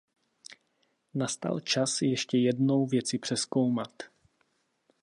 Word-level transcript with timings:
Nastal 1.13 1.59
čas 1.59 2.01
ještě 2.01 2.37
jednou 2.37 2.85
věci 2.85 3.17
přezkoumat. 3.19 3.91